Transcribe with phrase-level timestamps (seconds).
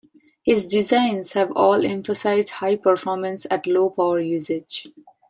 [0.43, 4.87] His designs have all emphasized high performance at low power usage.